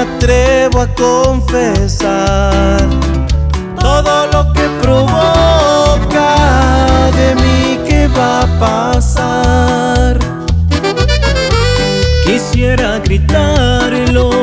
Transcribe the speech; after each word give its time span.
atrevo 0.00 0.80
a 0.80 0.86
confesar 0.94 2.80
todo 3.78 4.26
lo 4.32 4.52
que 4.52 4.62
provoca 4.80 6.36
de 7.12 7.34
mí 7.36 7.78
que 7.86 8.08
va 8.08 8.42
a 8.42 8.58
pasar. 8.58 10.18
Quisiera 12.24 12.98
gritarlo. 13.00 14.39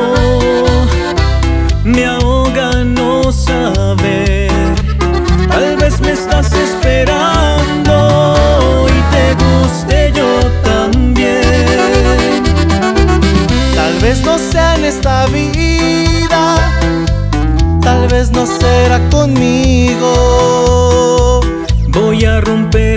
vida 15.46 16.56
tal 17.82 18.08
vez 18.08 18.30
no 18.30 18.46
será 18.46 18.98
conmigo. 19.10 20.10
Voy 21.88 22.24
a 22.24 22.40
romper 22.40 22.87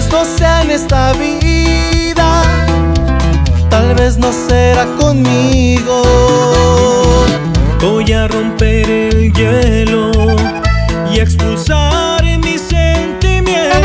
vez 0.00 0.12
no 0.12 0.24
sea 0.24 0.62
en 0.62 0.70
esta 0.70 1.12
vida, 1.12 2.42
tal 3.68 3.94
vez 3.96 4.16
no 4.16 4.32
será 4.32 4.86
conmigo. 4.98 6.02
Voy 7.82 8.10
a 8.12 8.26
romper 8.26 8.88
el 8.88 9.30
hielo 9.34 10.10
y 11.12 11.20
expulsar 11.20 12.24
mis 12.38 12.62
sentimientos. 12.62 13.84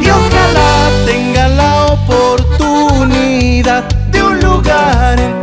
Y 0.00 0.10
ojalá 0.10 0.90
tenga 1.06 1.50
la 1.50 1.86
oportunidad 1.86 3.84
de 4.10 4.22
un 4.24 4.40
lugar 4.40 5.20
en 5.20 5.35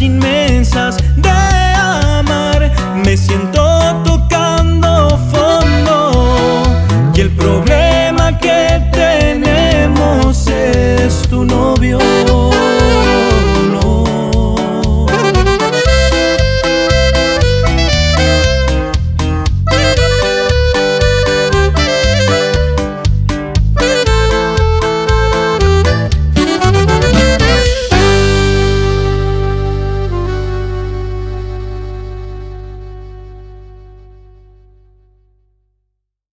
inmensas 0.00 0.96